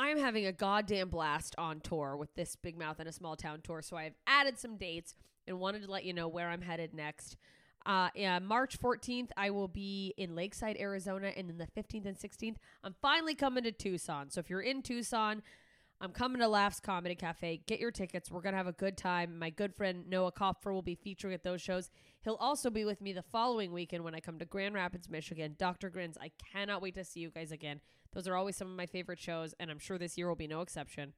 I'm 0.00 0.16
having 0.16 0.46
a 0.46 0.52
goddamn 0.52 1.10
blast 1.10 1.54
on 1.58 1.80
tour 1.80 2.16
with 2.16 2.34
this 2.34 2.56
Big 2.56 2.78
Mouth 2.78 3.00
and 3.00 3.08
a 3.08 3.12
Small 3.12 3.36
Town 3.36 3.60
tour. 3.62 3.82
So 3.82 3.98
I've 3.98 4.14
added 4.26 4.58
some 4.58 4.78
dates 4.78 5.14
and 5.46 5.60
wanted 5.60 5.82
to 5.82 5.90
let 5.90 6.04
you 6.04 6.14
know 6.14 6.26
where 6.26 6.48
I'm 6.48 6.62
headed 6.62 6.94
next. 6.94 7.36
Uh, 7.84 8.08
yeah, 8.14 8.38
March 8.38 8.80
14th, 8.80 9.28
I 9.36 9.50
will 9.50 9.68
be 9.68 10.14
in 10.16 10.34
Lakeside, 10.34 10.78
Arizona, 10.80 11.32
and 11.36 11.50
then 11.50 11.58
the 11.58 11.66
15th 11.78 12.06
and 12.06 12.16
16th, 12.16 12.56
I'm 12.82 12.94
finally 13.02 13.34
coming 13.34 13.64
to 13.64 13.72
Tucson. 13.72 14.30
So 14.30 14.40
if 14.40 14.48
you're 14.48 14.62
in 14.62 14.80
Tucson, 14.80 15.42
I'm 16.02 16.12
coming 16.12 16.40
to 16.40 16.48
Laughs 16.48 16.80
Comedy 16.80 17.14
Cafe. 17.14 17.60
Get 17.66 17.78
your 17.78 17.90
tickets. 17.90 18.30
We're 18.30 18.40
going 18.40 18.54
to 18.54 18.56
have 18.56 18.66
a 18.66 18.72
good 18.72 18.96
time. 18.96 19.38
My 19.38 19.50
good 19.50 19.74
friend 19.74 20.08
Noah 20.08 20.32
Kopfer 20.32 20.72
will 20.72 20.80
be 20.80 20.94
featuring 20.94 21.34
at 21.34 21.44
those 21.44 21.60
shows. 21.60 21.90
He'll 22.22 22.36
also 22.36 22.70
be 22.70 22.86
with 22.86 23.02
me 23.02 23.12
the 23.12 23.22
following 23.22 23.70
weekend 23.70 24.02
when 24.02 24.14
I 24.14 24.20
come 24.20 24.38
to 24.38 24.46
Grand 24.46 24.74
Rapids, 24.74 25.10
Michigan. 25.10 25.56
Dr. 25.58 25.90
Grins, 25.90 26.16
I 26.18 26.30
cannot 26.52 26.80
wait 26.80 26.94
to 26.94 27.04
see 27.04 27.20
you 27.20 27.28
guys 27.28 27.52
again. 27.52 27.82
Those 28.14 28.26
are 28.26 28.34
always 28.34 28.56
some 28.56 28.70
of 28.70 28.76
my 28.78 28.86
favorite 28.86 29.18
shows, 29.18 29.54
and 29.60 29.70
I'm 29.70 29.78
sure 29.78 29.98
this 29.98 30.16
year 30.16 30.26
will 30.26 30.36
be 30.36 30.46
no 30.46 30.62
exception. 30.62 31.12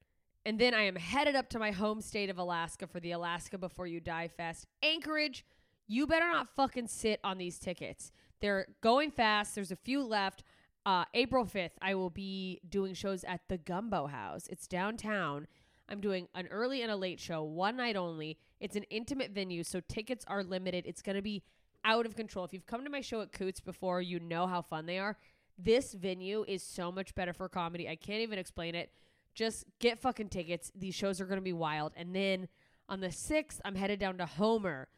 And 0.44 0.58
then 0.58 0.74
I 0.74 0.82
am 0.82 0.96
headed 0.96 1.36
up 1.36 1.48
to 1.50 1.60
my 1.60 1.70
home 1.70 2.00
state 2.00 2.28
of 2.28 2.38
Alaska 2.38 2.88
for 2.88 2.98
the 2.98 3.12
Alaska 3.12 3.58
Before 3.58 3.86
You 3.86 4.00
Die 4.00 4.28
Fest. 4.36 4.66
Anchorage, 4.82 5.44
you 5.86 6.08
better 6.08 6.28
not 6.28 6.48
fucking 6.56 6.88
sit 6.88 7.20
on 7.22 7.38
these 7.38 7.60
tickets. 7.60 8.10
They're 8.40 8.66
going 8.80 9.12
fast. 9.12 9.54
There's 9.54 9.70
a 9.70 9.76
few 9.76 10.02
left. 10.02 10.42
Uh, 10.84 11.04
April 11.14 11.44
5th, 11.44 11.72
I 11.80 11.94
will 11.94 12.10
be 12.10 12.60
doing 12.68 12.94
shows 12.94 13.22
at 13.24 13.42
the 13.48 13.58
Gumbo 13.58 14.06
House. 14.08 14.48
It's 14.48 14.66
downtown. 14.66 15.46
I'm 15.88 16.00
doing 16.00 16.26
an 16.34 16.48
early 16.48 16.82
and 16.82 16.90
a 16.90 16.96
late 16.96 17.20
show, 17.20 17.42
one 17.42 17.76
night 17.76 17.96
only. 17.96 18.38
It's 18.58 18.76
an 18.76 18.84
intimate 18.84 19.30
venue, 19.30 19.62
so 19.62 19.80
tickets 19.80 20.24
are 20.26 20.42
limited. 20.42 20.84
It's 20.86 21.02
going 21.02 21.16
to 21.16 21.22
be 21.22 21.42
out 21.84 22.06
of 22.06 22.16
control. 22.16 22.44
If 22.44 22.52
you've 22.52 22.66
come 22.66 22.84
to 22.84 22.90
my 22.90 23.00
show 23.00 23.20
at 23.20 23.32
Koot's 23.32 23.60
before, 23.60 24.00
you 24.00 24.18
know 24.18 24.46
how 24.46 24.62
fun 24.62 24.86
they 24.86 24.98
are. 24.98 25.16
This 25.58 25.92
venue 25.92 26.44
is 26.48 26.62
so 26.62 26.90
much 26.90 27.14
better 27.14 27.32
for 27.32 27.48
comedy. 27.48 27.88
I 27.88 27.96
can't 27.96 28.22
even 28.22 28.38
explain 28.38 28.74
it. 28.74 28.90
Just 29.34 29.64
get 29.78 30.00
fucking 30.00 30.28
tickets. 30.28 30.72
These 30.74 30.94
shows 30.94 31.20
are 31.20 31.26
going 31.26 31.38
to 31.38 31.42
be 31.42 31.52
wild. 31.52 31.92
And 31.96 32.14
then 32.14 32.48
on 32.88 33.00
the 33.00 33.08
6th, 33.08 33.60
I'm 33.64 33.74
headed 33.74 34.00
down 34.00 34.18
to 34.18 34.26
Homer. 34.26 34.88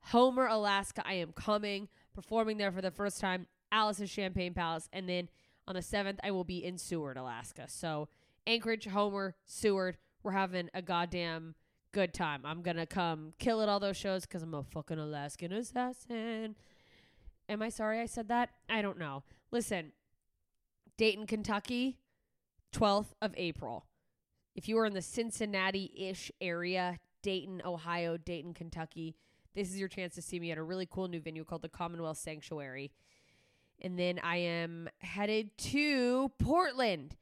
Homer, 0.00 0.46
Alaska. 0.46 1.02
I 1.06 1.14
am 1.14 1.32
coming, 1.32 1.88
performing 2.14 2.58
there 2.58 2.72
for 2.72 2.80
the 2.80 2.90
first 2.90 3.20
time. 3.20 3.46
Alice's 3.72 4.10
Champagne 4.10 4.54
Palace. 4.54 4.88
And 4.92 5.08
then 5.08 5.28
on 5.66 5.74
the 5.74 5.80
7th, 5.80 6.18
I 6.22 6.30
will 6.30 6.44
be 6.44 6.64
in 6.64 6.78
Seward, 6.78 7.16
Alaska. 7.16 7.64
So 7.66 8.08
Anchorage, 8.46 8.86
Homer, 8.86 9.34
Seward. 9.44 9.96
We're 10.22 10.32
having 10.32 10.68
a 10.72 10.82
goddamn 10.82 11.56
good 11.92 12.14
time. 12.14 12.42
I'm 12.44 12.62
going 12.62 12.76
to 12.76 12.86
come 12.86 13.32
kill 13.38 13.60
it 13.60 13.68
all 13.68 13.80
those 13.80 13.96
shows 13.96 14.22
because 14.22 14.42
I'm 14.42 14.54
a 14.54 14.62
fucking 14.62 14.98
Alaskan 14.98 15.52
assassin. 15.52 16.54
Am 17.48 17.62
I 17.62 17.68
sorry 17.70 18.00
I 18.00 18.06
said 18.06 18.28
that? 18.28 18.50
I 18.68 18.82
don't 18.82 18.98
know. 18.98 19.24
Listen, 19.50 19.92
Dayton, 20.96 21.26
Kentucky, 21.26 21.98
12th 22.72 23.12
of 23.20 23.34
April. 23.36 23.86
If 24.54 24.68
you 24.68 24.78
are 24.78 24.86
in 24.86 24.94
the 24.94 25.02
Cincinnati 25.02 25.92
ish 25.96 26.30
area, 26.40 26.98
Dayton, 27.22 27.62
Ohio, 27.64 28.16
Dayton, 28.16 28.54
Kentucky, 28.54 29.16
this 29.54 29.70
is 29.70 29.78
your 29.78 29.88
chance 29.88 30.14
to 30.14 30.22
see 30.22 30.40
me 30.40 30.50
at 30.50 30.58
a 30.58 30.62
really 30.62 30.86
cool 30.90 31.08
new 31.08 31.20
venue 31.20 31.44
called 31.44 31.62
the 31.62 31.68
Commonwealth 31.68 32.18
Sanctuary. 32.18 32.90
And 33.82 33.98
then 33.98 34.20
I 34.22 34.36
am 34.36 34.88
headed 35.00 35.56
to 35.58 36.30
Portland. 36.38 37.16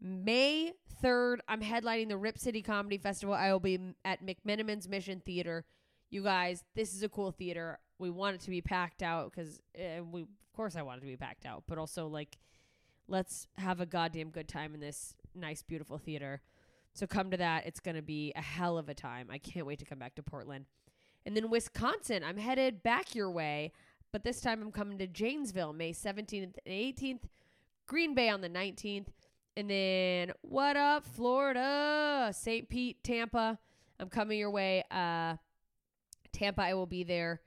May 0.00 0.72
3rd, 1.02 1.38
I'm 1.48 1.62
headlining 1.62 2.08
the 2.08 2.18
Rip 2.18 2.38
City 2.38 2.60
Comedy 2.60 2.98
Festival. 2.98 3.34
I 3.34 3.50
will 3.50 3.60
be 3.60 3.94
at 4.04 4.24
McMenamin's 4.24 4.88
Mission 4.88 5.22
Theater. 5.24 5.64
You 6.10 6.22
guys, 6.22 6.62
this 6.74 6.94
is 6.94 7.02
a 7.02 7.08
cool 7.08 7.32
theater. 7.32 7.78
We 7.98 8.10
want 8.10 8.36
it 8.36 8.40
to 8.42 8.50
be 8.50 8.60
packed 8.60 9.02
out 9.02 9.32
because 9.32 9.58
uh, 9.76 10.04
we, 10.04 10.22
of 10.22 10.52
course, 10.54 10.76
I 10.76 10.82
want 10.82 10.98
it 10.98 11.00
to 11.00 11.06
be 11.06 11.16
packed 11.16 11.46
out, 11.46 11.64
but 11.66 11.78
also 11.78 12.06
like, 12.08 12.36
let's 13.08 13.46
have 13.56 13.80
a 13.80 13.86
goddamn 13.86 14.30
good 14.30 14.48
time 14.48 14.74
in 14.74 14.80
this 14.80 15.14
nice, 15.34 15.62
beautiful 15.62 15.96
theater. 15.96 16.42
So 16.92 17.06
come 17.06 17.30
to 17.30 17.38
that. 17.38 17.66
It's 17.66 17.80
going 17.80 17.96
to 17.96 18.02
be 18.02 18.32
a 18.36 18.42
hell 18.42 18.76
of 18.76 18.90
a 18.90 18.94
time. 18.94 19.28
I 19.30 19.38
can't 19.38 19.64
wait 19.64 19.78
to 19.78 19.86
come 19.86 19.98
back 19.98 20.14
to 20.16 20.22
Portland. 20.22 20.66
And 21.24 21.36
then 21.36 21.48
Wisconsin, 21.48 22.22
I'm 22.24 22.36
headed 22.36 22.82
back 22.82 23.14
your 23.14 23.30
way, 23.30 23.72
but 24.12 24.24
this 24.24 24.40
time 24.40 24.60
I'm 24.60 24.72
coming 24.72 24.98
to 24.98 25.06
Janesville, 25.06 25.72
May 25.72 25.92
17th 25.92 26.42
and 26.42 26.54
18th, 26.66 27.22
Green 27.86 28.14
Bay 28.14 28.28
on 28.28 28.42
the 28.42 28.48
19th, 28.48 29.06
and 29.56 29.68
then 29.68 30.32
what 30.42 30.76
up, 30.76 31.06
Florida, 31.06 32.30
St. 32.32 32.68
Pete, 32.68 33.02
Tampa. 33.02 33.58
I'm 33.98 34.08
coming 34.08 34.38
your 34.38 34.50
way. 34.50 34.84
Uh, 34.90 35.36
Tampa, 36.32 36.62
I 36.62 36.74
will 36.74 36.86
be 36.86 37.04
there 37.04 37.40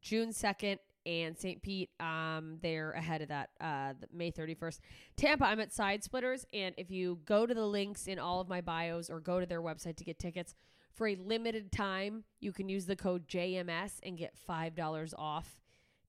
June 0.00 0.30
2nd 0.30 0.78
and 1.04 1.36
St. 1.36 1.60
Pete, 1.62 1.90
um, 1.98 2.58
they're 2.62 2.92
ahead 2.92 3.22
of 3.22 3.28
that, 3.28 3.50
uh, 3.60 3.94
May 4.12 4.30
31st. 4.30 4.78
Tampa, 5.16 5.44
I'm 5.44 5.58
at 5.60 5.72
Side 5.72 6.04
Splitters, 6.04 6.46
and 6.52 6.74
if 6.78 6.90
you 6.90 7.18
go 7.24 7.44
to 7.44 7.54
the 7.54 7.66
links 7.66 8.06
in 8.06 8.20
all 8.20 8.40
of 8.40 8.48
my 8.48 8.60
bios 8.60 9.10
or 9.10 9.18
go 9.18 9.40
to 9.40 9.46
their 9.46 9.60
website 9.60 9.96
to 9.96 10.04
get 10.04 10.20
tickets 10.20 10.54
for 10.94 11.08
a 11.08 11.16
limited 11.16 11.72
time, 11.72 12.22
you 12.40 12.52
can 12.52 12.68
use 12.68 12.86
the 12.86 12.94
code 12.94 13.26
JMS 13.26 13.94
and 14.04 14.16
get 14.16 14.36
five 14.36 14.76
dollars 14.76 15.12
off 15.18 15.61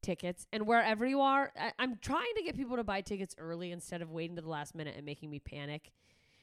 tickets. 0.04 0.46
And 0.54 0.68
wherever 0.68 1.06
you 1.06 1.22
are, 1.22 1.52
I- 1.60 1.74
I'm 1.80 1.98
trying 1.98 2.34
to 2.36 2.44
get 2.44 2.56
people 2.56 2.76
to 2.76 2.84
buy 2.84 3.02
tickets 3.02 3.36
early 3.40 3.72
instead 3.72 4.02
of 4.02 4.12
waiting 4.12 4.36
to 4.36 4.42
the 4.44 4.50
last 4.50 4.76
minute 4.76 4.96
and 4.96 5.06
making 5.06 5.32
me 5.32 5.40
panic, 5.40 5.92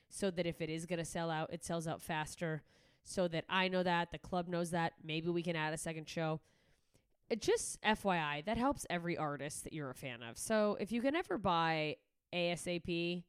so 0.09 0.31
that 0.32 0.47
if 0.47 0.60
it 0.60 0.69
is 0.69 0.87
gonna 0.87 1.04
sell 1.04 1.31
out, 1.31 1.53
it 1.53 1.65
sells 1.65 1.87
out 1.87 2.03
faster. 2.03 2.62
So 3.04 3.28
that 3.28 3.44
I 3.48 3.69
know 3.69 3.82
that 3.82 4.10
the 4.10 4.19
club 4.19 4.48
knows 4.48 4.71
that. 4.72 4.94
Maybe 5.04 5.28
we 5.28 5.43
can 5.43 5.54
add 5.56 5.72
a 5.72 5.78
second 5.78 6.09
show 6.09 6.41
it 7.31 7.41
just 7.41 7.81
FYI, 7.82 8.44
that 8.44 8.59
helps 8.59 8.84
every 8.91 9.16
artist 9.16 9.62
that 9.62 9.72
you're 9.72 9.88
a 9.91 9.94
fan 9.94 10.21
of. 10.21 10.37
So 10.37 10.77
if 10.81 10.91
you 10.91 11.00
can 11.00 11.15
ever 11.15 11.38
buy 11.38 11.97
ASAP, 12.34 13.22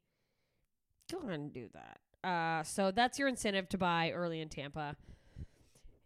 go 1.12 1.20
and 1.30 1.54
do 1.54 1.70
that. 1.74 2.28
Uh, 2.28 2.64
so 2.64 2.90
that's 2.92 3.20
your 3.20 3.28
incentive 3.28 3.70
to 3.70 3.78
buy 3.78 4.12
early 4.12 4.42
in 4.42 4.50
Tampa. 4.50 4.96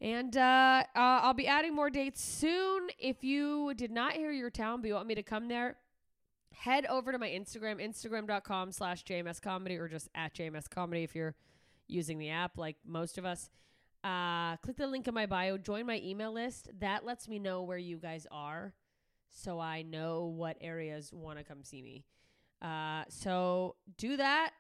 And 0.01 0.35
uh, 0.35 0.83
uh, 0.95 0.99
I'll 0.99 1.33
be 1.33 1.47
adding 1.47 1.73
more 1.73 1.89
dates 1.89 2.21
soon. 2.21 2.87
If 2.99 3.23
you 3.23 3.73
did 3.75 3.91
not 3.91 4.13
hear 4.13 4.31
your 4.31 4.49
town, 4.49 4.81
but 4.81 4.87
you 4.87 4.93
want 4.93 5.07
me 5.07 5.15
to 5.15 5.23
come 5.23 5.47
there, 5.47 5.77
head 6.53 6.85
over 6.87 7.11
to 7.11 7.17
my 7.17 7.29
Instagram, 7.29 7.81
instagram.com 7.81 8.71
slash 8.71 9.03
JMS 9.05 9.41
Comedy, 9.41 9.77
or 9.77 9.87
just 9.87 10.09
at 10.13 10.33
JMS 10.33 10.69
Comedy 10.69 11.03
if 11.03 11.15
you're 11.15 11.35
using 11.87 12.17
the 12.17 12.29
app 12.29 12.57
like 12.57 12.75
most 12.85 13.17
of 13.17 13.25
us. 13.25 13.49
Uh, 14.03 14.57
click 14.57 14.77
the 14.77 14.85
link 14.85 15.07
in 15.07 15.13
my 15.13 15.25
bio, 15.25 15.57
join 15.57 15.85
my 15.85 15.99
email 16.03 16.31
list. 16.31 16.69
That 16.79 17.05
lets 17.05 17.27
me 17.27 17.39
know 17.39 17.63
where 17.63 17.77
you 17.77 17.97
guys 17.97 18.27
are 18.31 18.73
so 19.31 19.59
I 19.59 19.81
know 19.81 20.25
what 20.25 20.57
areas 20.61 21.11
want 21.13 21.39
to 21.39 21.43
come 21.43 21.63
see 21.63 21.81
me. 21.81 22.05
Uh, 22.61 23.03
so 23.09 23.75
do 23.97 24.17
that. 24.17 24.51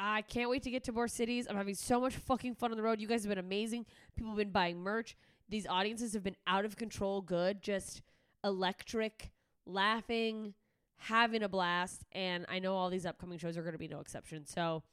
I 0.00 0.22
can't 0.22 0.48
wait 0.48 0.62
to 0.62 0.70
get 0.70 0.84
to 0.84 0.92
more 0.92 1.08
cities. 1.08 1.48
I'm 1.50 1.56
having 1.56 1.74
so 1.74 2.00
much 2.00 2.14
fucking 2.14 2.54
fun 2.54 2.70
on 2.70 2.76
the 2.76 2.84
road. 2.84 3.00
You 3.00 3.08
guys 3.08 3.24
have 3.24 3.30
been 3.30 3.38
amazing. 3.38 3.84
People 4.14 4.30
have 4.30 4.38
been 4.38 4.52
buying 4.52 4.78
merch. 4.78 5.16
These 5.48 5.66
audiences 5.66 6.12
have 6.12 6.22
been 6.22 6.36
out 6.46 6.64
of 6.64 6.76
control, 6.76 7.20
good, 7.20 7.62
just 7.62 8.02
electric, 8.44 9.32
laughing, 9.66 10.54
having 10.98 11.42
a 11.42 11.48
blast. 11.48 12.04
And 12.12 12.46
I 12.48 12.60
know 12.60 12.76
all 12.76 12.90
these 12.90 13.06
upcoming 13.06 13.38
shows 13.38 13.58
are 13.58 13.62
going 13.62 13.72
to 13.72 13.78
be 13.78 13.88
no 13.88 13.98
exception. 13.98 14.46
So 14.46 14.84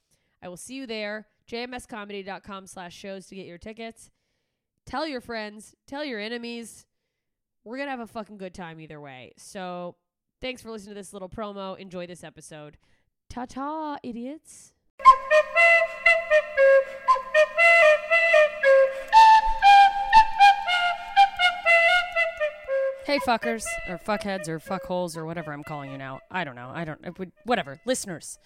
I 0.41 0.47
will 0.47 0.57
see 0.57 0.73
you 0.73 0.87
there. 0.87 1.27
JMScomedy.com 1.51 2.65
slash 2.65 2.95
shows 2.95 3.27
to 3.27 3.35
get 3.35 3.45
your 3.45 3.59
tickets. 3.59 4.09
Tell 4.87 5.07
your 5.07 5.21
friends, 5.21 5.75
tell 5.85 6.03
your 6.03 6.19
enemies. 6.19 6.87
We're 7.63 7.77
going 7.77 7.87
to 7.87 7.91
have 7.91 7.99
a 7.99 8.07
fucking 8.07 8.37
good 8.37 8.55
time 8.55 8.79
either 8.79 8.99
way. 8.99 9.33
So 9.37 9.97
thanks 10.41 10.63
for 10.63 10.71
listening 10.71 10.95
to 10.95 10.99
this 10.99 11.13
little 11.13 11.29
promo. 11.29 11.77
Enjoy 11.77 12.07
this 12.07 12.23
episode. 12.23 12.77
Ta 13.29 13.45
ta, 13.45 13.97
idiots. 14.03 14.74
Hey 23.05 23.19
fuckers, 23.19 23.63
or 23.87 23.99
fuckheads, 23.99 24.47
or 24.47 24.59
fuckholes, 24.59 25.15
or 25.15 25.25
whatever 25.25 25.53
I'm 25.53 25.63
calling 25.63 25.91
you 25.91 25.97
now. 25.97 26.21
I 26.31 26.43
don't 26.43 26.55
know. 26.55 26.71
I 26.73 26.85
don't. 26.85 26.99
It 27.05 27.19
would, 27.19 27.31
whatever. 27.43 27.79
Listeners, 27.85 28.39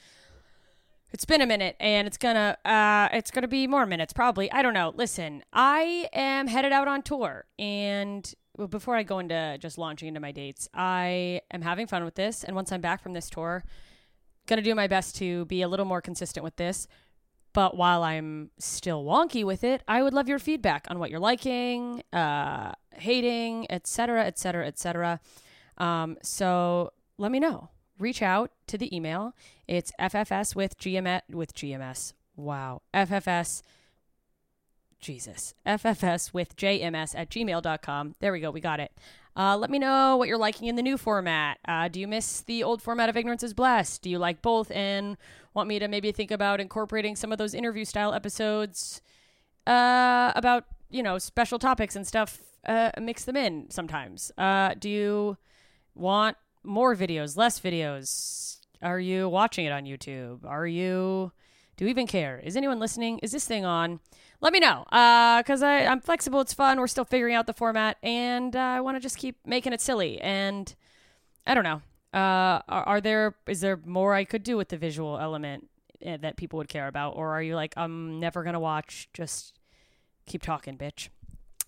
it's 1.14 1.24
been 1.24 1.40
a 1.40 1.46
minute, 1.46 1.78
and 1.80 2.06
it's 2.06 2.18
gonna. 2.18 2.58
Uh, 2.66 3.08
it's 3.14 3.32
gonna 3.32 3.48
be 3.48 3.68
more 3.68 3.86
minutes, 3.86 4.12
probably. 4.12 4.52
I 4.52 4.62
don't 4.62 4.74
know. 4.74 4.92
Listen, 4.96 5.44
I 5.54 6.10
am 6.12 6.48
headed 6.48 6.74
out 6.74 6.90
on 6.90 7.04
tour, 7.04 7.46
and 7.58 8.32
well, 8.58 8.68
before 8.68 8.98
I 8.98 9.04
go 9.04 9.20
into 9.20 9.58
just 9.62 9.78
launching 9.78 10.10
into 10.10 10.20
my 10.20 10.34
dates, 10.34 10.68
I 10.74 11.40
am 11.52 11.62
having 11.62 11.88
fun 11.88 12.04
with 12.04 12.16
this, 12.16 12.44
and 12.44 12.54
once 12.54 12.74
I'm 12.74 12.82
back 12.82 13.02
from 13.02 13.14
this 13.14 13.30
tour, 13.30 13.64
gonna 14.50 14.62
do 14.62 14.76
my 14.76 14.88
best 14.88 15.16
to 15.18 15.46
be 15.46 15.62
a 15.62 15.68
little 15.68 15.86
more 15.86 16.02
consistent 16.02 16.44
with 16.44 16.58
this. 16.58 16.88
But 17.54 17.78
while 17.78 18.04
I'm 18.04 18.52
still 18.60 19.04
wonky 19.04 19.44
with 19.44 19.64
it, 19.64 19.82
I 19.88 20.04
would 20.04 20.14
love 20.14 20.28
your 20.28 20.40
feedback 20.40 20.86
on 20.90 21.00
what 21.00 21.10
you're 21.10 21.20
liking, 21.20 22.04
uh, 22.14 22.74
hating, 22.92 23.66
etc., 23.72 24.26
etc., 24.26 24.68
etc. 24.68 25.20
So 26.22 26.94
let 27.18 27.32
me 27.32 27.40
know. 27.40 27.70
Reach 27.98 28.22
out 28.22 28.52
to 28.68 28.78
the 28.78 28.96
email. 28.96 29.34
It's 29.68 29.92
ffs 30.00 30.56
with 30.56 30.76
with 31.30 31.54
gms. 31.54 32.14
Wow, 32.36 32.82
ffs 32.94 33.62
Jesus. 35.00 35.54
FFS 35.66 36.34
with 36.34 36.56
JMS 36.56 37.14
at 37.18 37.30
gmail.com. 37.30 38.16
There 38.20 38.32
we 38.32 38.40
go. 38.40 38.52
We 38.52 38.62
got 38.62 38.80
it. 38.80 38.92
Uh, 39.36 39.56
let 39.56 39.70
me 39.70 39.80
know 39.80 40.18
what 40.18 40.28
you're 40.28 40.38
liking 40.38 40.68
in 40.68 40.76
the 40.76 40.82
new 40.82 40.98
format. 40.98 41.60
Uh, 41.66 41.88
do 41.88 42.00
you 42.00 42.08
miss 42.08 42.42
the 42.42 42.62
old 42.64 42.82
format 42.82 43.08
of 43.08 43.16
Ignorance 43.16 43.44
is 43.44 43.54
Blessed? 43.54 44.02
Do 44.02 44.10
you 44.10 44.20
like 44.20 44.42
both 44.42 44.70
and 44.72 45.16
want 45.54 45.70
me 45.70 45.80
to 45.80 45.88
maybe 45.88 46.12
think 46.12 46.32
about 46.32 46.60
incorporating 46.60 47.16
some 47.16 47.32
of 47.32 47.38
those 47.38 47.54
interview 47.54 47.86
style 47.86 48.14
episodes 48.14 49.02
uh, 49.66 50.34
about, 50.36 50.66
you 50.90 51.02
know, 51.02 51.18
special 51.18 51.58
topics 51.58 51.96
and 51.96 52.06
stuff? 52.06 52.42
Uh, 52.68 52.92
mix 53.00 53.24
them 53.24 53.38
in 53.38 53.72
sometimes. 53.72 54.32
Uh, 54.38 54.74
do 54.78 54.90
you 54.90 55.38
want 55.96 56.36
more 56.64 56.96
videos, 56.96 57.38
less 57.38 57.60
videos? 57.60 58.58
Are 58.82 59.00
you 59.00 59.30
watching 59.30 59.66
it 59.66 59.72
on 59.72 59.86
YouTube? 59.86 60.46
Are 60.46 60.68
you. 60.68 61.32
Do 61.78 61.86
you 61.86 61.92
even 61.92 62.08
care? 62.08 62.42
Is 62.44 62.58
anyone 62.58 62.80
listening? 62.80 63.20
Is 63.20 63.32
this 63.32 63.48
thing 63.48 63.64
on? 63.64 64.02
Let 64.42 64.54
me 64.54 64.60
know 64.60 64.86
because 64.90 65.62
uh, 65.62 65.66
I'm 65.66 66.00
flexible. 66.00 66.42
It's 66.42 66.54
fun. 66.54 66.80
We're 66.80 66.88
still 66.88 67.06
figuring 67.06 67.36
out 67.36 67.46
the 67.46 67.54
format, 67.54 67.98
and 68.02 68.56
uh, 68.56 68.60
I 68.60 68.82
want 68.82 68.96
to 68.96 69.02
just 69.02 69.18
keep 69.18 69.38
making 69.46 69.74
it 69.74 69.82
silly. 69.82 70.20
And 70.22 70.74
I 71.46 71.54
don't 71.54 71.64
know. 71.64 71.82
Uh, 72.14 72.62
are, 72.68 72.84
are, 72.84 73.02
there 73.02 73.36
is 73.48 73.62
there 73.62 73.80
more 73.86 74.16
I 74.16 74.24
could 74.24 74.44
do 74.44 74.58
with 74.58 74.70
the 74.70 74.78
visual 74.78 75.20
element 75.20 75.70
uh, 76.06 76.18
that 76.18 76.38
people 76.38 76.58
would 76.58 76.70
care 76.70 76.88
about, 76.88 77.16
or 77.16 77.30
are 77.30 77.42
you 77.42 77.56
like 77.56 77.74
I'm 77.78 78.20
never 78.20 78.44
gonna 78.44 78.60
watch? 78.60 79.10
Just 79.14 79.60
keep 80.26 80.42
talking, 80.42 80.78
bitch. 80.78 81.10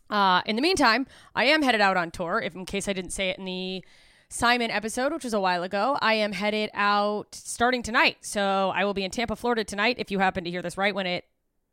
Uh, 0.10 0.42
in 0.46 0.56
the 0.56 0.62
meantime, 0.62 1.08
I 1.36 1.46
am 1.46 1.62
headed 1.62 1.82
out 1.82 1.96
on 1.96 2.12
tour. 2.12 2.42
If 2.42 2.56
in 2.56 2.66
case 2.66 2.88
I 2.88 2.94
didn't 2.94 3.12
say 3.12 3.30
it 3.30 3.38
in 3.38 3.46
the 3.46 3.84
Simon 4.30 4.72
episode, 4.72 5.14
which 5.14 5.24
was 5.24 5.34
a 5.34 5.40
while 5.40 5.64
ago, 5.64 5.98
I 6.02 6.16
am 6.16 6.32
headed 6.32 6.70
out 6.74 7.36
starting 7.36 7.84
tonight. 7.84 8.18
So 8.22 8.72
I 8.74 8.84
will 8.86 8.94
be 8.94 9.04
in 9.04 9.12
Tampa, 9.12 9.36
Florida 9.36 9.64
tonight. 9.64 9.98
If 10.00 10.10
you 10.10 10.20
happen 10.20 10.44
to 10.46 10.50
hear 10.50 10.62
this 10.62 10.78
right 10.78 10.96
when 10.96 11.06
it 11.06 11.26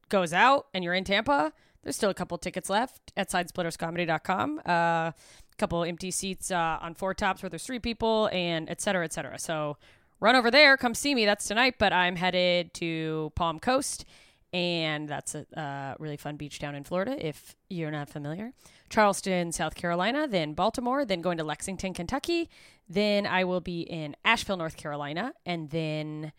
goes 0.09 0.33
out 0.33 0.67
and 0.75 0.85
you're 0.85 0.95
in 0.95 1.05
Tampa, 1.05 1.53
there's 1.83 1.97
still 1.97 2.11
a 2.11 2.15
couple 2.15 2.37
tickets 2.39 2.69
left 2.69 3.13
at 3.17 3.31
sidesplitterscomedy.com. 3.31 4.61
Uh, 4.67 4.71
a 4.71 5.15
couple 5.57 5.85
empty 5.85 6.11
seats 6.11 6.51
uh, 6.51 6.79
on 6.81 6.95
Four 6.95 7.15
Tops 7.15 7.43
where 7.43 7.51
there's 7.51 7.65
three 7.65 7.79
people, 7.79 8.29
and 8.33 8.69
et 8.69 8.81
cetera, 8.81 9.05
et 9.05 9.13
cetera. 9.13 9.39
So 9.39 9.77
run 10.21 10.37
over 10.37 10.51
there, 10.51 10.77
come 10.77 10.95
see 10.95 11.15
me. 11.15 11.25
That's 11.25 11.47
tonight, 11.47 11.77
but 11.79 11.93
I'm 11.93 12.17
headed 12.17 12.75
to 12.75 13.33
Palm 13.35 13.59
Coast, 13.59 14.05
and 14.53 15.09
that's 15.09 15.35
a 15.35 15.47
uh, 15.59 15.95
really 15.99 16.17
fun 16.17 16.37
beach 16.37 16.59
down 16.59 16.75
in 16.75 16.85
Florida 16.85 17.17
if 17.27 17.55
you're 17.69 17.91
not 17.91 18.09
familiar. 18.09 18.53
Charleston, 18.91 19.53
South 19.53 19.75
Carolina, 19.75 20.27
then 20.27 20.55
Baltimore, 20.55 21.05
then 21.05 21.21
going 21.21 21.39
to 21.39 21.45
Lexington, 21.45 21.95
Kentucky. 21.95 22.49
Then 22.89 23.27
I 23.27 23.45
will 23.45 23.61
be 23.61 23.83
in 23.83 24.17
Asheville, 24.25 24.57
North 24.57 24.77
Carolina, 24.77 25.35
and 25.45 25.71
then 25.71 26.33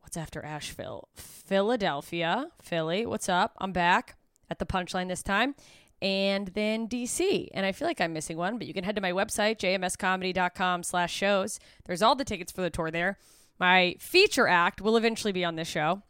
what's 0.00 0.16
after 0.16 0.44
Asheville? 0.44 1.08
Philadelphia, 1.14 2.48
Philly. 2.60 3.06
What's 3.06 3.28
up? 3.28 3.54
I'm 3.58 3.72
back 3.72 4.16
at 4.50 4.58
the 4.58 4.66
punchline 4.66 5.08
this 5.08 5.22
time. 5.22 5.54
And 6.02 6.48
then 6.48 6.88
DC. 6.88 7.48
And 7.52 7.66
I 7.66 7.72
feel 7.72 7.86
like 7.86 8.00
I'm 8.00 8.12
missing 8.12 8.36
one, 8.36 8.58
but 8.58 8.66
you 8.66 8.74
can 8.74 8.84
head 8.84 8.96
to 8.96 9.02
my 9.02 9.12
website, 9.12 9.58
jmscomedy.com 9.58 10.82
slash 10.82 11.12
shows. 11.12 11.60
There's 11.84 12.02
all 12.02 12.14
the 12.14 12.24
tickets 12.24 12.52
for 12.52 12.62
the 12.62 12.70
tour 12.70 12.90
there. 12.90 13.18
My 13.58 13.96
feature 13.98 14.48
act 14.48 14.80
will 14.80 14.96
eventually 14.96 15.32
be 15.32 15.44
on 15.44 15.56
this 15.56 15.68
show. 15.68 16.02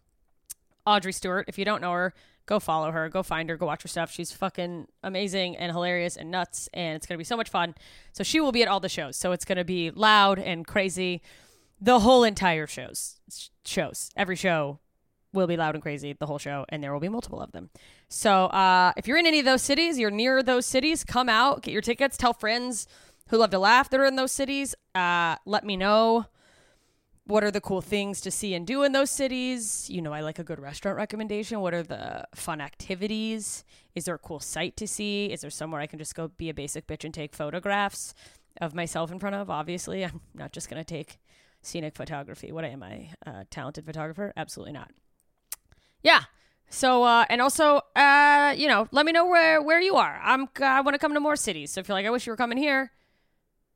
Audrey 0.86 1.12
Stewart. 1.12 1.46
If 1.48 1.58
you 1.58 1.64
don't 1.64 1.82
know 1.82 1.92
her, 1.92 2.14
go 2.46 2.60
follow 2.60 2.90
her, 2.92 3.08
go 3.08 3.22
find 3.22 3.50
her, 3.50 3.56
go 3.56 3.66
watch 3.66 3.82
her 3.82 3.88
stuff. 3.88 4.10
She's 4.10 4.32
fucking 4.32 4.86
amazing 5.02 5.56
and 5.56 5.72
hilarious 5.72 6.16
and 6.16 6.30
nuts, 6.30 6.68
and 6.72 6.96
it's 6.96 7.06
gonna 7.06 7.18
be 7.18 7.24
so 7.24 7.36
much 7.36 7.48
fun. 7.48 7.74
So 8.12 8.22
she 8.24 8.40
will 8.40 8.52
be 8.52 8.62
at 8.62 8.68
all 8.68 8.80
the 8.80 8.88
shows. 8.88 9.16
So 9.16 9.32
it's 9.32 9.44
gonna 9.44 9.64
be 9.64 9.90
loud 9.90 10.38
and 10.38 10.66
crazy 10.66 11.22
the 11.80 12.00
whole 12.00 12.24
entire 12.24 12.66
shows 12.66 13.20
shows. 13.64 14.10
Every 14.16 14.36
show 14.36 14.80
will 15.32 15.46
be 15.46 15.56
loud 15.56 15.74
and 15.74 15.82
crazy 15.82 16.12
the 16.12 16.26
whole 16.26 16.38
show 16.38 16.66
and 16.68 16.82
there 16.82 16.92
will 16.92 17.00
be 17.00 17.08
multiple 17.08 17.40
of 17.40 17.52
them. 17.52 17.70
So 18.08 18.46
uh, 18.46 18.92
if 18.96 19.06
you're 19.06 19.18
in 19.18 19.26
any 19.26 19.38
of 19.38 19.44
those 19.44 19.62
cities 19.62 19.98
you're 19.98 20.10
near 20.10 20.42
those 20.42 20.66
cities 20.66 21.04
come 21.04 21.28
out 21.28 21.62
get 21.62 21.72
your 21.72 21.82
tickets 21.82 22.16
tell 22.16 22.32
friends 22.32 22.86
who 23.28 23.36
love 23.38 23.50
to 23.50 23.58
laugh 23.58 23.88
that 23.90 24.00
are 24.00 24.04
in 24.04 24.16
those 24.16 24.32
cities 24.32 24.74
uh, 24.94 25.36
let 25.46 25.64
me 25.64 25.76
know 25.76 26.26
what 27.24 27.44
are 27.44 27.50
the 27.52 27.60
cool 27.60 27.80
things 27.80 28.20
to 28.22 28.30
see 28.30 28.54
and 28.54 28.66
do 28.66 28.82
in 28.82 28.90
those 28.90 29.10
cities. 29.10 29.88
You 29.88 30.02
know 30.02 30.12
i 30.12 30.20
like 30.20 30.38
a 30.38 30.44
good 30.44 30.58
restaurant 30.58 30.96
recommendation. 30.96 31.60
What 31.60 31.74
are 31.74 31.84
the 31.84 32.26
fun 32.34 32.60
activities? 32.60 33.64
Is 33.94 34.04
there 34.04 34.16
a 34.16 34.18
cool 34.18 34.40
site 34.40 34.76
to 34.78 34.88
see? 34.88 35.26
Is 35.26 35.40
there 35.42 35.50
somewhere 35.50 35.80
i 35.80 35.86
can 35.86 35.98
just 35.98 36.14
go 36.14 36.28
be 36.28 36.50
a 36.50 36.54
basic 36.54 36.86
bitch 36.86 37.04
and 37.04 37.14
take 37.14 37.34
photographs 37.34 38.14
of 38.60 38.74
myself 38.74 39.12
in 39.12 39.20
front 39.20 39.36
of? 39.36 39.48
Obviously 39.48 40.04
i'm 40.04 40.20
not 40.34 40.52
just 40.52 40.68
going 40.68 40.82
to 40.82 40.84
take 40.84 41.18
scenic 41.62 41.94
photography. 41.94 42.52
What 42.52 42.64
am 42.64 42.82
I? 42.82 43.10
A 43.24 43.44
talented 43.46 43.84
photographer? 43.84 44.32
Absolutely 44.36 44.72
not. 44.72 44.90
Yeah. 46.02 46.22
So 46.68 47.02
uh, 47.02 47.24
and 47.28 47.40
also 47.40 47.80
uh, 47.96 48.54
you 48.56 48.68
know, 48.68 48.88
let 48.92 49.04
me 49.04 49.12
know 49.12 49.26
where 49.26 49.60
where 49.60 49.80
you 49.80 49.96
are. 49.96 50.20
I'm 50.22 50.48
I 50.60 50.80
want 50.80 50.94
to 50.94 50.98
come 50.98 51.14
to 51.14 51.20
more 51.20 51.36
cities. 51.36 51.72
So 51.72 51.80
if 51.80 51.88
you're 51.88 51.96
like 51.96 52.06
I 52.06 52.10
wish 52.10 52.26
you 52.26 52.32
were 52.32 52.36
coming 52.36 52.58
here, 52.58 52.92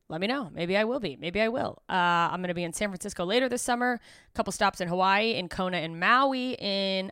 let 0.09 0.21
me 0.21 0.27
know. 0.27 0.51
Maybe 0.53 0.77
I 0.77 0.85
will 0.85 1.01
be. 1.01 1.17
Maybe 1.17 1.41
I 1.41 1.49
will. 1.49 1.83
Uh, 1.89 2.29
I'm 2.31 2.41
going 2.41 2.49
to 2.49 2.55
be 2.55 2.65
in 2.65 2.73
San 2.73 2.89
Francisco 2.89 3.25
later 3.25 3.49
this 3.49 3.63
summer. 3.63 3.95
A 3.95 4.33
couple 4.37 4.53
stops 4.53 4.81
in 4.81 4.89
Hawaii, 4.89 5.35
in 5.35 5.49
Kona 5.49 5.79
and 5.79 5.99
Maui 5.99 6.53
in 6.61 7.11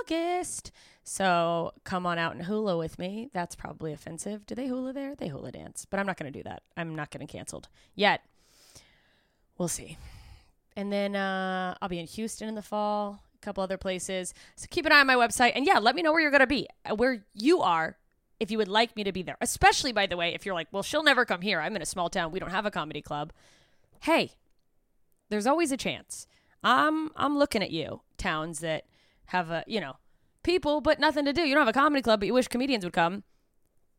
August. 0.00 0.70
So 1.04 1.72
come 1.84 2.06
on 2.06 2.18
out 2.18 2.34
and 2.34 2.44
hula 2.44 2.76
with 2.76 2.98
me. 2.98 3.30
That's 3.32 3.54
probably 3.54 3.92
offensive. 3.92 4.46
Do 4.46 4.54
they 4.54 4.68
hula 4.68 4.92
there? 4.92 5.14
They 5.14 5.28
hula 5.28 5.52
dance, 5.52 5.86
but 5.88 5.98
I'm 6.00 6.06
not 6.06 6.18
going 6.18 6.32
to 6.32 6.38
do 6.38 6.42
that. 6.44 6.62
I'm 6.76 6.94
not 6.94 7.10
getting 7.10 7.26
canceled 7.26 7.68
yet. 7.94 8.22
We'll 9.58 9.68
see. 9.68 9.96
And 10.76 10.92
then 10.92 11.14
uh, 11.14 11.76
I'll 11.80 11.88
be 11.88 11.98
in 11.98 12.06
Houston 12.06 12.48
in 12.48 12.54
the 12.54 12.62
fall, 12.62 13.22
a 13.40 13.44
couple 13.44 13.62
other 13.62 13.78
places. 13.78 14.34
So 14.56 14.66
keep 14.70 14.86
an 14.86 14.92
eye 14.92 15.00
on 15.00 15.06
my 15.06 15.14
website. 15.14 15.52
And 15.54 15.66
yeah, 15.66 15.78
let 15.78 15.94
me 15.94 16.02
know 16.02 16.12
where 16.12 16.20
you're 16.20 16.30
going 16.30 16.40
to 16.40 16.46
be, 16.46 16.66
uh, 16.84 16.94
where 16.94 17.24
you 17.34 17.60
are, 17.60 17.96
if 18.40 18.50
you 18.50 18.58
would 18.58 18.68
like 18.68 18.96
me 18.96 19.04
to 19.04 19.12
be 19.12 19.22
there. 19.22 19.36
Especially, 19.40 19.92
by 19.92 20.06
the 20.06 20.16
way, 20.16 20.34
if 20.34 20.44
you're 20.44 20.54
like, 20.54 20.68
well, 20.72 20.82
she'll 20.82 21.04
never 21.04 21.24
come 21.24 21.42
here. 21.42 21.60
I'm 21.60 21.76
in 21.76 21.82
a 21.82 21.86
small 21.86 22.10
town. 22.10 22.32
We 22.32 22.40
don't 22.40 22.50
have 22.50 22.66
a 22.66 22.70
comedy 22.70 23.00
club. 23.00 23.32
Hey, 24.00 24.32
there's 25.30 25.46
always 25.46 25.72
a 25.72 25.76
chance. 25.76 26.26
I'm 26.62 27.10
I'm 27.16 27.38
looking 27.38 27.62
at 27.62 27.70
you, 27.70 28.00
towns 28.16 28.60
that 28.60 28.84
have 29.26 29.50
a 29.50 29.64
you 29.66 29.80
know 29.80 29.96
people 30.42 30.80
but 30.80 30.98
nothing 30.98 31.24
to 31.26 31.32
do. 31.32 31.42
You 31.42 31.54
don't 31.54 31.66
have 31.66 31.74
a 31.74 31.78
comedy 31.78 32.02
club, 32.02 32.20
but 32.20 32.26
you 32.26 32.34
wish 32.34 32.48
comedians 32.48 32.84
would 32.84 32.92
come 32.94 33.22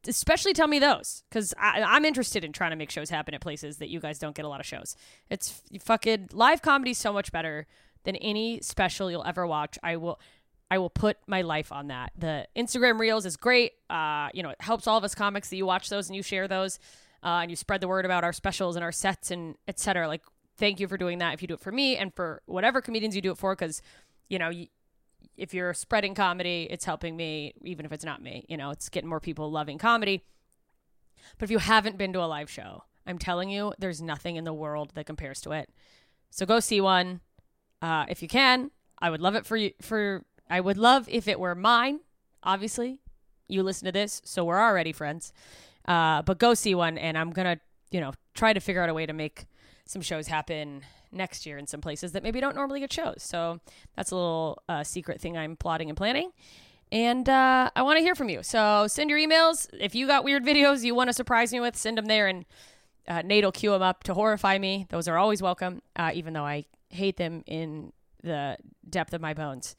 especially 0.08 0.54
tell 0.54 0.68
me 0.68 0.80
those 0.80 1.24
because 1.30 1.54
I'm 1.60 2.06
interested 2.06 2.44
in 2.44 2.52
trying 2.52 2.72
to 2.72 2.76
make 2.76 2.92
shows 2.92 3.10
happen 3.10 3.34
at 3.34 3.42
places 3.42 3.78
that 3.78 3.90
you 3.90 4.00
guys 4.00 4.20
don't 4.20 4.36
get 4.36 4.46
a 4.46 4.48
lot 4.48 4.60
of 4.60 4.66
shows. 4.66 4.96
It's 5.30 5.62
fucking 5.82 6.30
live 6.34 6.62
comedy 6.62 6.94
so 6.94 7.12
much 7.14 7.32
better 7.32 7.68
than 8.04 8.16
any 8.18 8.62
special 8.62 9.10
you'll 9.10 9.26
ever 9.26 9.46
watch. 9.46 9.78
I 9.84 9.98
will. 9.98 10.20
I 10.72 10.80
will 10.80 10.90
put 10.90 11.18
my 11.28 11.44
life 11.44 11.72
on 11.72 11.90
that. 11.90 12.12
The 12.18 12.48
Instagram 12.58 13.00
Reels 13.00 13.28
is 13.28 13.38
great. 13.38 13.74
Uh, 13.88 14.30
you 14.34 14.42
know, 14.42 14.50
it 14.50 14.60
helps 14.60 14.88
all 14.88 14.98
of 14.98 15.04
us 15.04 15.14
comics 15.14 15.52
that 15.52 15.58
you 15.58 15.66
watch 15.66 15.90
those 15.90 16.10
and 16.10 16.16
you 16.16 16.24
share 16.24 16.48
those, 16.48 16.80
uh, 17.22 17.42
and 17.44 17.52
you 17.52 17.56
spread 17.56 17.82
the 17.82 17.88
word 17.88 18.04
about 18.04 18.24
our 18.24 18.34
specials 18.34 18.76
and 18.76 18.84
our 18.84 18.92
sets 18.92 19.30
and 19.30 19.56
etc. 19.68 20.08
Like, 20.08 20.24
thank 20.58 20.80
you 20.80 20.88
for 20.88 20.98
doing 20.98 21.20
that. 21.20 21.36
If 21.36 21.44
you 21.44 21.48
do 21.48 21.54
it 21.54 21.60
for 21.60 21.72
me 21.72 21.98
and 21.98 22.12
for 22.16 22.42
whatever 22.48 22.82
comedians 22.82 23.16
you 23.16 23.22
do 23.22 23.32
it 23.32 23.38
for, 23.38 23.56
because 23.56 23.84
you 24.28 24.40
know, 24.40 24.50
you, 24.50 24.68
if 25.38 25.54
you're 25.54 25.74
spreading 25.74 26.16
comedy, 26.16 26.68
it's 26.70 26.86
helping 26.86 27.16
me, 27.16 27.54
even 27.64 27.86
if 27.86 27.92
it's 27.92 28.06
not 28.06 28.22
me. 28.22 28.46
You 28.50 28.58
know, 28.58 28.72
it's 28.72 28.90
getting 28.90 29.10
more 29.10 29.20
people 29.20 29.52
loving 29.52 29.78
comedy. 29.78 30.24
But 31.38 31.46
if 31.46 31.52
you 31.52 31.60
haven't 31.60 31.98
been 31.98 32.14
to 32.14 32.24
a 32.24 32.26
live 32.26 32.50
show, 32.50 32.84
I'm 33.06 33.18
telling 33.18 33.50
you, 33.50 33.74
there's 33.78 34.02
nothing 34.02 34.36
in 34.36 34.44
the 34.44 34.54
world 34.54 34.92
that 34.96 35.06
compares 35.06 35.42
to 35.42 35.52
it. 35.52 35.70
So 36.30 36.46
go 36.46 36.60
see 36.60 36.82
one 36.82 37.22
uh, 37.82 38.06
if 38.10 38.22
you 38.22 38.28
can. 38.28 38.72
I 39.00 39.10
would 39.10 39.22
love 39.22 39.36
it 39.36 39.46
for 39.46 39.58
you. 39.58 39.72
For 39.82 40.24
I 40.50 40.60
would 40.60 40.78
love 40.78 41.08
if 41.10 41.28
it 41.28 41.40
were 41.40 41.56
mine. 41.56 42.00
Obviously, 42.44 43.00
you 43.48 43.64
listen 43.64 43.86
to 43.86 43.92
this, 43.92 44.22
so 44.26 44.44
we're 44.44 44.62
already 44.62 44.92
friends. 44.92 45.34
Uh, 45.88 46.22
but 46.22 46.40
go 46.40 46.54
see 46.54 46.76
one, 46.76 46.98
and 46.98 47.18
I'm 47.18 47.32
gonna, 47.32 47.60
you 47.92 48.02
know, 48.02 48.14
try 48.36 48.54
to 48.54 48.60
figure 48.60 48.84
out 48.84 48.90
a 48.90 48.94
way 48.94 49.06
to 49.06 49.14
make 49.14 49.46
some 49.86 50.02
shows 50.02 50.28
happen 50.28 50.82
next 51.12 51.46
year 51.46 51.58
in 51.58 51.66
some 51.66 51.82
places 51.82 52.12
that 52.12 52.24
maybe 52.24 52.40
don't 52.40 52.56
normally 52.56 52.80
get 52.80 52.92
shows. 52.92 53.24
So 53.24 53.60
that's 53.96 54.12
a 54.12 54.16
little 54.16 54.62
uh, 54.68 54.84
secret 54.84 55.22
thing 55.22 55.38
I'm 55.38 55.56
plotting 55.56 55.90
and 55.90 55.98
planning. 55.98 56.32
And 56.92 57.28
uh, 57.28 57.72
I 57.76 57.82
want 57.82 57.98
to 57.98 58.04
hear 58.04 58.16
from 58.16 58.30
you. 58.30 58.44
So 58.44 58.88
send 58.88 59.10
your 59.10 59.20
emails. 59.20 59.68
If 59.80 59.96
you 59.96 60.08
got 60.08 60.24
weird 60.24 60.46
videos 60.46 60.84
you 60.84 60.94
want 60.94 61.10
to 61.10 61.14
surprise 61.14 61.52
me 61.52 61.60
with, 61.60 61.76
send 61.76 61.98
them 61.98 62.06
there 62.06 62.28
and 62.28 62.46
uh, 63.08 63.22
Nate 63.22 63.44
will 63.44 63.52
cue 63.52 63.72
them 63.72 63.82
up 63.82 64.04
to 64.04 64.14
horrify 64.14 64.58
me. 64.58 64.88
Those 64.90 65.08
are 65.08 65.18
always 65.18 65.42
welcome, 65.42 65.82
uh, 65.96 66.12
even 66.14 66.34
though 66.34 66.46
I 66.46 66.66
hate 66.90 67.18
them 67.18 67.44
in 67.46 67.94
the 68.24 68.58
depth 68.90 69.14
of 69.14 69.22
my 69.22 69.34
bones. 69.34 69.76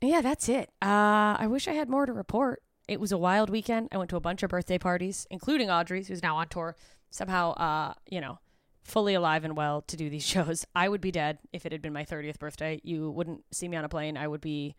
Yeah, 0.00 0.22
that's 0.22 0.48
it. 0.48 0.70
Uh, 0.80 1.36
I 1.38 1.46
wish 1.46 1.68
I 1.68 1.72
had 1.72 1.90
more 1.90 2.06
to 2.06 2.12
report. 2.12 2.62
It 2.88 2.98
was 3.00 3.12
a 3.12 3.18
wild 3.18 3.50
weekend. 3.50 3.88
I 3.92 3.98
went 3.98 4.08
to 4.10 4.16
a 4.16 4.20
bunch 4.20 4.42
of 4.42 4.50
birthday 4.50 4.78
parties, 4.78 5.26
including 5.30 5.70
Audrey's, 5.70 6.08
who's 6.08 6.22
now 6.22 6.36
on 6.36 6.48
tour. 6.48 6.74
Somehow, 7.10 7.52
uh, 7.52 7.94
you 8.08 8.20
know, 8.20 8.38
fully 8.82 9.14
alive 9.14 9.44
and 9.44 9.56
well 9.56 9.82
to 9.82 9.96
do 9.96 10.08
these 10.10 10.24
shows. 10.26 10.64
I 10.74 10.88
would 10.88 11.00
be 11.00 11.10
dead 11.10 11.38
if 11.52 11.66
it 11.66 11.72
had 11.72 11.82
been 11.82 11.92
my 11.92 12.04
30th 12.04 12.38
birthday. 12.38 12.80
You 12.82 13.10
wouldn't 13.10 13.44
see 13.52 13.68
me 13.68 13.76
on 13.76 13.84
a 13.84 13.88
plane. 13.88 14.16
I 14.16 14.28
would 14.28 14.40
be 14.40 14.74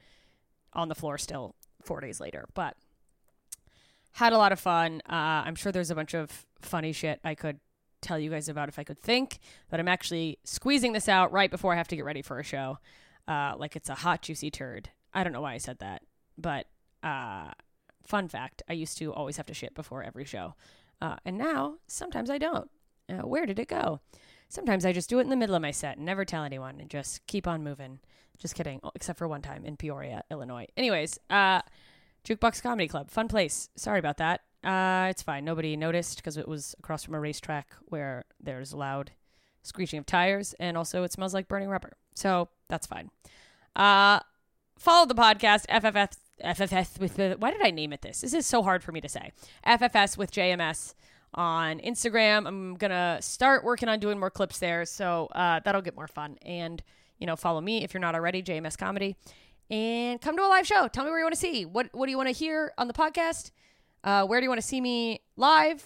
on 0.74 0.88
the 0.90 0.96
floor 0.96 1.18
still 1.18 1.56
four 1.84 2.00
days 2.02 2.20
later. 2.20 2.46
But 2.54 2.76
had 4.14 4.34
a 4.34 4.38
lot 4.38 4.52
of 4.52 4.60
fun. 4.60 5.02
Uh, 5.10 5.44
I'm 5.46 5.56
sure 5.56 5.72
there's 5.72 5.92
a 5.92 5.96
bunch 5.96 6.14
of 6.14 6.46
funny 6.62 6.92
shit 6.92 7.20
I 7.24 7.36
could 7.36 7.60
tell 8.02 8.20
you 8.20 8.30
guys 8.30 8.50
about 8.50 8.68
if 8.68 8.80
I 8.80 8.84
could 8.84 9.00
think, 9.00 9.38
but 9.70 9.80
I'm 9.80 9.88
actually 9.88 10.40
squeezing 10.44 10.94
this 10.94 11.08
out 11.08 11.32
right 11.32 11.52
before 11.52 11.72
I 11.74 11.78
have 11.78 11.88
to 11.90 11.96
get 11.96 12.04
ready 12.04 12.22
for 12.22 12.40
a 12.40 12.44
show. 12.44 12.80
Uh, 13.28 13.54
like 13.58 13.76
it's 13.76 13.90
a 13.90 13.96
hot, 13.96 14.22
juicy 14.24 14.50
turd. 14.50 14.90
I 15.14 15.24
don't 15.24 15.32
know 15.34 15.42
why 15.42 15.54
I 15.54 15.58
said 15.60 15.80
that, 15.80 16.02
but 16.38 16.68
Uh, 17.04 17.52
fun 18.04 18.28
fact: 18.28 18.62
I 18.70 18.74
used 18.74 18.98
to 19.00 19.12
always 19.14 19.38
have 19.38 19.46
to 19.48 19.54
shit 19.54 19.74
before 19.74 20.04
every 20.04 20.26
show, 20.26 20.56
uh, 21.02 21.16
and 21.26 21.38
now 21.38 21.76
sometimes 21.88 22.30
I 22.30 22.38
don't. 22.38 22.70
Uh, 23.10 23.28
where 23.28 23.46
did 23.46 23.60
it 23.60 23.68
go? 23.68 24.00
Sometimes 24.50 24.86
I 24.86 24.94
just 24.94 25.10
do 25.10 25.20
it 25.20 25.24
in 25.24 25.30
the 25.30 25.36
middle 25.36 25.56
of 25.56 25.62
my 25.62 25.72
set 25.72 25.98
and 25.98 26.06
never 26.06 26.26
tell 26.26 26.44
anyone 26.44 26.80
and 26.80 26.90
just 26.90 27.26
keep 27.26 27.48
on 27.48 27.64
moving. 27.64 28.00
Just 28.38 28.56
kidding, 28.56 28.80
except 28.96 29.20
for 29.20 29.28
one 29.28 29.42
time 29.42 29.66
in 29.66 29.78
Peoria, 29.78 30.24
Illinois. 30.32 30.68
Anyways, 30.76 31.20
uh, 31.30 31.62
Jukebox 32.26 32.62
Comedy 32.62 32.88
Club, 32.88 33.10
fun 33.10 33.28
place. 33.28 33.70
Sorry 33.76 34.00
about 34.00 34.18
that. 34.18 34.42
Uh, 34.64 35.08
it's 35.10 35.22
fine. 35.22 35.46
Nobody 35.46 35.76
noticed 35.76 36.18
because 36.18 36.38
it 36.38 36.48
was 36.48 36.76
across 36.80 37.04
from 37.04 37.16
a 37.16 37.20
racetrack 37.20 37.70
where 37.86 38.26
there's 38.40 38.74
loud 38.74 39.12
screeching 39.64 40.00
of 40.00 40.06
tires 40.06 40.54
and 40.60 40.78
also 40.78 41.04
it 41.04 41.12
smells 41.12 41.34
like 41.34 41.48
burning 41.48 41.70
rubber. 41.70 41.94
So 42.16 42.50
that's 42.68 42.88
fine. 42.88 43.10
Uh, 43.76 44.20
follow 44.78 45.06
the 45.06 45.16
podcast 45.16 45.66
FFS 45.68 46.18
FFS 46.44 47.00
with 47.00 47.16
the 47.16 47.36
why 47.40 47.52
did 47.52 47.62
I 47.62 47.72
name 47.72 47.94
it 47.94 48.02
this? 48.02 48.22
This 48.22 48.34
is 48.34 48.46
so 48.46 48.64
hard 48.64 48.84
for 48.84 48.92
me 48.92 49.02
to 49.02 49.10
say. 49.10 49.32
FFS 49.66 50.18
with 50.18 50.32
JMS 50.32 50.94
on 51.34 51.80
Instagram. 51.80 52.48
I'm 52.48 52.76
gonna 52.76 53.20
start 53.22 53.64
working 53.64 53.90
on 53.90 54.00
doing 54.00 54.20
more 54.20 54.30
clips 54.30 54.60
there, 54.60 54.86
so 54.86 55.28
uh, 55.34 55.60
that'll 55.64 55.82
get 55.82 55.96
more 55.96 56.08
fun. 56.08 56.38
And 56.42 56.84
you 57.20 57.28
know, 57.28 57.36
follow 57.36 57.62
me 57.62 57.84
if 57.84 57.94
you're 57.94 58.02
not 58.02 58.16
already, 58.16 58.42
JMS 58.42 58.78
Comedy, 58.78 59.16
and 59.70 60.20
come 60.20 60.36
to 60.38 60.44
a 60.44 60.48
live 60.48 60.66
show. 60.68 60.88
Tell 60.88 61.04
me 61.04 61.12
where 61.12 61.20
you 61.20 61.26
want 61.26 61.36
to 61.36 61.42
see. 61.42 61.66
What 61.66 61.90
What 61.94 62.06
do 62.08 62.12
you 62.12 62.18
want 62.18 62.30
to 62.30 62.34
hear 62.36 62.74
on 62.78 62.88
the 62.88 62.94
podcast? 62.94 63.52
Uh, 64.04 64.26
where 64.26 64.40
do 64.40 64.44
you 64.46 64.50
want 64.50 64.62
to 64.62 64.68
see 64.68 64.82
me 64.82 65.22
live? 65.36 65.86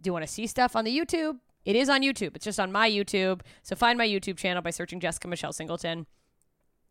Do 0.00 0.08
you 0.08 0.12
want 0.12 0.26
to 0.26 0.32
see 0.32 0.46
stuff 0.46 0.76
on 0.76 0.84
the 0.84 0.96
YouTube? 0.96 1.38
It 1.64 1.74
is 1.74 1.88
on 1.88 2.02
YouTube. 2.02 2.36
It's 2.36 2.44
just 2.44 2.60
on 2.60 2.70
my 2.70 2.88
YouTube. 2.88 3.40
So 3.62 3.74
find 3.74 3.98
my 3.98 4.06
YouTube 4.06 4.36
channel 4.36 4.62
by 4.62 4.70
searching 4.70 5.00
Jessica 5.00 5.26
Michelle 5.26 5.52
Singleton. 5.52 6.06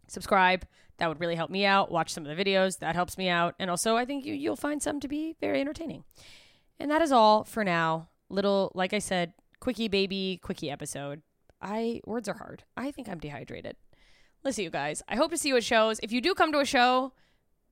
Subscribe. 0.08 0.66
That 0.98 1.10
would 1.10 1.20
really 1.20 1.36
help 1.36 1.52
me 1.52 1.66
out. 1.66 1.92
Watch 1.92 2.12
some 2.12 2.26
of 2.26 2.36
the 2.36 2.44
videos. 2.44 2.80
That 2.80 2.96
helps 2.96 3.18
me 3.18 3.28
out. 3.28 3.56
And 3.60 3.70
also, 3.70 3.96
I 3.98 4.06
think 4.06 4.26
you, 4.26 4.34
you'll 4.34 4.56
find 4.56 4.82
some 4.82 5.00
to 5.02 5.08
be 5.08 5.36
very 5.42 5.60
entertaining. 5.60 6.04
And 6.80 6.90
that 6.92 7.02
is 7.02 7.12
all 7.12 7.44
for 7.44 7.64
now. 7.64 8.10
Little, 8.30 8.72
like 8.74 8.94
I 8.94 9.00
said, 9.00 9.34
quickie 9.60 9.88
baby, 9.88 10.40
quickie 10.42 10.72
episode. 10.72 11.22
I 11.62 12.02
words 12.06 12.30
are 12.30 12.36
hard. 12.36 12.64
I 12.78 12.92
think 12.92 13.10
I'm 13.10 13.20
dehydrated. 13.20 13.76
Listen, 14.44 14.64
you 14.64 14.70
guys. 14.70 15.02
I 15.08 15.16
hope 15.16 15.32
to 15.32 15.38
see 15.38 15.50
you 15.50 15.58
at 15.58 15.64
shows. 15.64 16.00
If 16.04 16.12
you 16.12 16.22
do 16.22 16.34
come 16.34 16.52
to 16.52 16.60
a 16.60 16.66
show, 16.66 17.14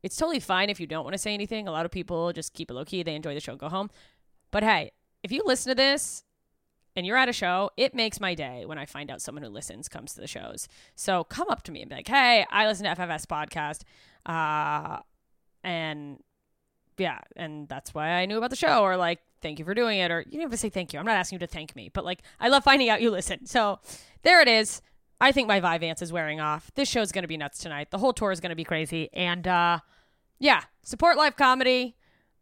it's 0.01 0.17
totally 0.17 0.39
fine 0.39 0.69
if 0.69 0.79
you 0.79 0.87
don't 0.87 1.03
want 1.03 1.13
to 1.13 1.19
say 1.19 1.33
anything. 1.33 1.67
A 1.67 1.71
lot 1.71 1.85
of 1.85 1.91
people 1.91 2.33
just 2.33 2.53
keep 2.53 2.69
it 2.69 2.73
low 2.73 2.83
key. 2.83 3.03
They 3.03 3.15
enjoy 3.15 3.33
the 3.33 3.39
show, 3.39 3.55
go 3.55 3.69
home. 3.69 3.89
But 4.51 4.63
hey, 4.63 4.91
if 5.23 5.31
you 5.31 5.43
listen 5.45 5.71
to 5.71 5.75
this 5.75 6.23
and 6.95 7.05
you're 7.05 7.17
at 7.17 7.29
a 7.29 7.33
show, 7.33 7.71
it 7.77 7.95
makes 7.95 8.19
my 8.19 8.35
day 8.35 8.65
when 8.65 8.77
I 8.77 8.85
find 8.85 9.09
out 9.09 9.21
someone 9.21 9.43
who 9.43 9.49
listens 9.49 9.87
comes 9.89 10.13
to 10.13 10.21
the 10.21 10.27
shows. 10.27 10.67
So 10.95 11.23
come 11.23 11.49
up 11.49 11.63
to 11.63 11.71
me 11.71 11.81
and 11.81 11.89
be 11.89 11.95
like, 11.95 12.07
"Hey, 12.07 12.45
I 12.49 12.67
listen 12.67 12.85
to 12.85 12.91
FFS 12.91 13.25
podcast," 13.25 13.81
uh, 14.25 15.01
and 15.63 16.19
yeah, 16.97 17.19
and 17.35 17.67
that's 17.67 17.93
why 17.93 18.09
I 18.09 18.25
knew 18.25 18.37
about 18.37 18.51
the 18.51 18.55
show, 18.55 18.83
or 18.83 18.97
like, 18.97 19.19
"Thank 19.41 19.59
you 19.59 19.65
for 19.65 19.73
doing 19.73 19.99
it," 19.99 20.11
or 20.11 20.21
you 20.21 20.33
don't 20.33 20.41
have 20.41 20.51
to 20.51 20.57
say 20.57 20.69
thank 20.69 20.93
you. 20.93 20.99
I'm 20.99 21.05
not 21.05 21.15
asking 21.15 21.37
you 21.37 21.47
to 21.47 21.51
thank 21.51 21.75
me, 21.75 21.89
but 21.93 22.05
like, 22.05 22.21
I 22.39 22.49
love 22.49 22.63
finding 22.63 22.89
out 22.89 23.01
you 23.01 23.09
listen. 23.09 23.45
So 23.45 23.79
there 24.21 24.41
it 24.41 24.47
is. 24.47 24.81
I 25.19 25.31
think 25.31 25.47
my 25.47 25.61
Vyvanse 25.61 26.01
is 26.01 26.11
wearing 26.11 26.41
off. 26.41 26.71
This 26.75 26.89
show's 26.89 27.11
going 27.11 27.23
to 27.23 27.27
be 27.27 27.37
nuts 27.37 27.59
tonight. 27.59 27.91
The 27.91 27.97
whole 27.97 28.13
tour 28.13 28.31
is 28.31 28.39
going 28.39 28.49
to 28.49 28.55
be 28.55 28.65
crazy, 28.65 29.09
and 29.13 29.47
uh, 29.47 29.79
yeah, 30.39 30.63
support 30.83 31.17
live 31.17 31.35
comedy. 31.35 31.95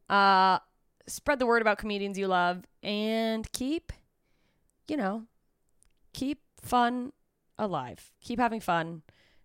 Uh, 0.09 0.59
spread 1.07 1.39
the 1.39 1.45
word 1.45 1.61
about 1.61 1.77
comedians 1.77 2.17
you 2.17 2.27
love, 2.27 2.65
and 2.83 3.49
keep 3.53 3.93
you 4.91 4.97
know, 4.97 5.23
keep 6.11 6.41
fun 6.61 7.13
alive. 7.57 8.11
Keep 8.19 8.39
having 8.39 8.59
fun. 8.59 9.03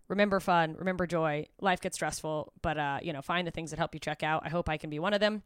Remember 0.09 0.41
fun. 0.41 0.75
Remember 0.77 1.07
joy. 1.07 1.45
Life 1.61 1.79
gets 1.79 1.95
stressful, 1.95 2.51
but 2.61 2.77
uh, 2.77 2.99
you 3.01 3.13
know, 3.13 3.21
find 3.21 3.47
the 3.47 3.51
things 3.51 3.69
that 3.71 3.79
help 3.79 3.93
you 3.93 3.99
check 4.01 4.23
out. 4.23 4.43
I 4.45 4.49
hope 4.49 4.67
I 4.67 4.75
can 4.75 4.89
be 4.89 4.99
one 4.99 5.13
of 5.13 5.21
them, 5.21 5.43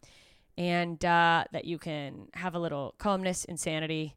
and 0.57 1.03
uh, 1.05 1.43
that 1.51 1.65
you 1.65 1.77
can 1.77 2.29
have 2.33 2.55
a 2.55 2.59
little 2.59 2.95
calmness, 2.97 3.45
insanity, 3.45 4.15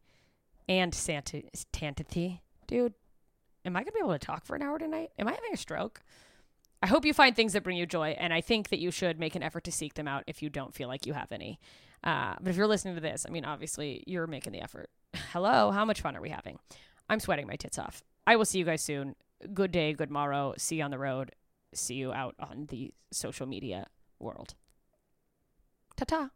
and 0.70 0.94
sanctity. 0.94 2.40
Dude, 2.66 2.94
am 3.66 3.76
I 3.76 3.80
gonna 3.80 3.92
be 3.92 4.00
able 4.00 4.12
to 4.12 4.18
talk 4.18 4.46
for 4.46 4.56
an 4.56 4.62
hour 4.62 4.78
tonight? 4.78 5.10
Am 5.18 5.28
I 5.28 5.32
having 5.32 5.52
a 5.52 5.58
stroke? 5.58 6.00
I 6.82 6.86
hope 6.86 7.04
you 7.04 7.12
find 7.12 7.36
things 7.36 7.52
that 7.52 7.62
bring 7.62 7.76
you 7.76 7.84
joy, 7.84 8.16
and 8.18 8.32
I 8.32 8.40
think 8.40 8.70
that 8.70 8.78
you 8.78 8.90
should 8.90 9.20
make 9.20 9.34
an 9.34 9.42
effort 9.42 9.64
to 9.64 9.72
seek 9.72 9.94
them 9.94 10.08
out 10.08 10.24
if 10.26 10.42
you 10.42 10.48
don't 10.48 10.74
feel 10.74 10.88
like 10.88 11.04
you 11.04 11.12
have 11.12 11.30
any. 11.30 11.60
Uh, 12.02 12.36
but 12.40 12.48
if 12.48 12.56
you're 12.56 12.66
listening 12.66 12.94
to 12.94 13.02
this, 13.02 13.26
I 13.28 13.30
mean, 13.30 13.44
obviously 13.44 14.02
you're 14.06 14.26
making 14.26 14.54
the 14.54 14.62
effort. 14.62 14.88
Hello, 15.32 15.70
how 15.70 15.84
much 15.84 16.00
fun 16.00 16.16
are 16.16 16.20
we 16.20 16.30
having? 16.30 16.58
I'm 17.08 17.20
sweating 17.20 17.46
my 17.46 17.56
tits 17.56 17.78
off. 17.78 18.02
I 18.26 18.36
will 18.36 18.44
see 18.44 18.58
you 18.58 18.64
guys 18.64 18.82
soon. 18.82 19.14
Good 19.52 19.70
day, 19.70 19.92
good 19.92 20.10
morrow. 20.10 20.54
See 20.56 20.76
you 20.76 20.82
on 20.82 20.90
the 20.90 20.98
road. 20.98 21.32
See 21.72 21.94
you 21.94 22.12
out 22.12 22.34
on 22.38 22.66
the 22.70 22.92
social 23.12 23.46
media 23.46 23.86
world. 24.18 24.54
Ta 25.96 26.04
ta. 26.04 26.30